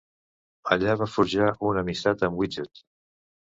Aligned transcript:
Allà 0.75 0.95
va 1.01 1.07
forjar 1.17 1.51
una 1.73 1.85
amistat 1.87 2.27
amb 2.31 2.43
Widget. 2.45 2.85